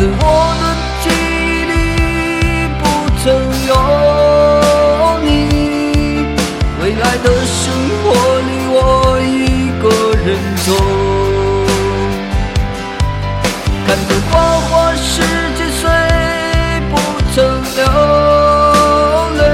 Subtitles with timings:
[0.00, 0.24] 此我
[0.58, 0.64] 的
[1.02, 1.72] 记忆里
[2.80, 2.82] 不
[3.22, 3.22] 曾
[3.68, 3.70] 有
[5.22, 5.28] 你，
[6.80, 7.60] 未来的生
[8.00, 8.08] 活
[8.40, 8.74] 里我
[9.20, 9.84] 一个
[10.24, 10.26] 人
[10.64, 10.68] 走，
[13.86, 14.32] 看着花
[14.70, 15.20] 花世
[15.58, 15.84] 界虽
[16.88, 16.96] 不
[17.34, 17.36] 曾
[17.76, 17.84] 流
[19.36, 19.44] 泪，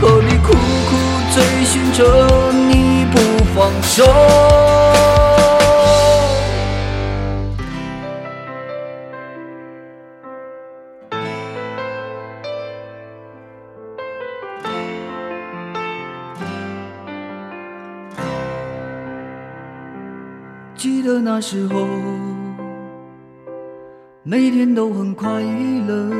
[0.00, 0.48] 何必苦
[0.90, 0.90] 苦
[1.32, 2.02] 追寻着
[2.50, 3.14] 你不
[3.54, 4.63] 放手？
[20.84, 21.88] 记得那时候，
[24.22, 26.10] 每天都很快乐，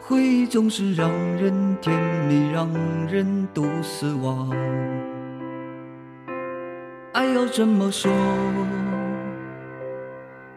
[0.00, 2.68] 回忆总是让人甜蜜，让
[3.06, 4.50] 人独死亡。
[7.12, 8.10] 爱要怎么说？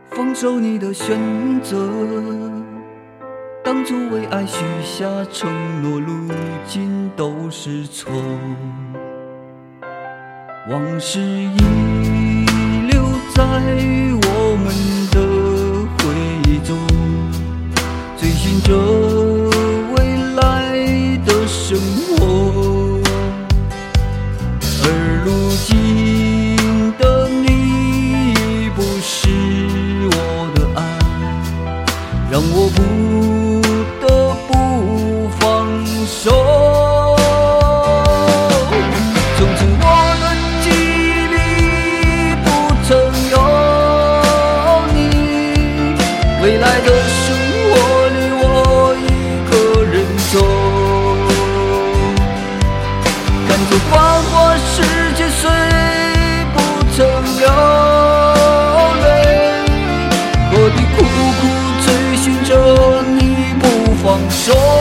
[0.10, 1.20] 放手你的选
[1.62, 1.88] 择，
[3.64, 5.52] 当初为爱许下承
[5.84, 6.34] 诺，如
[6.66, 8.12] 今都是错。
[10.68, 12.19] 往事已
[53.72, 54.82] 如花花世
[55.14, 55.48] 界虽
[56.54, 56.58] 不
[56.96, 56.98] 曾
[57.38, 57.48] 流
[59.04, 59.06] 泪，
[60.52, 60.98] 我的苦
[61.38, 61.42] 苦
[61.86, 61.88] 追
[62.18, 62.50] 寻着
[63.04, 63.64] 你不
[64.02, 64.79] 放手？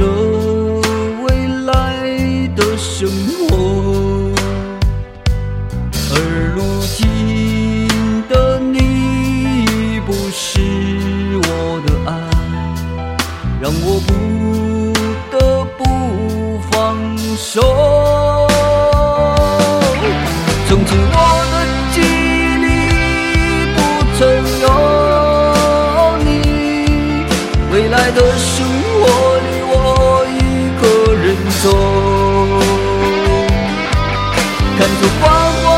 [0.00, 0.80] 了
[1.22, 1.68] 未来
[2.56, 3.08] 的生
[3.48, 4.32] 活
[6.12, 6.16] 而
[6.56, 6.58] 如
[6.96, 6.98] 今
[8.28, 8.78] 的你
[9.64, 10.60] 已不是
[11.42, 12.12] 我的爱
[13.60, 14.10] 让我不
[15.30, 15.36] 得
[15.76, 16.96] 不放
[17.36, 17.60] 手。
[20.66, 21.16] 从此我
[21.52, 21.54] 的
[21.92, 22.02] 记忆
[22.64, 22.66] 里
[23.74, 23.78] 不
[24.16, 24.20] 曾
[24.62, 24.64] 有
[26.24, 26.28] 你
[27.70, 28.64] 未来的生
[29.02, 29.39] 活
[31.62, 31.70] 中
[34.78, 35.69] 看着黄昏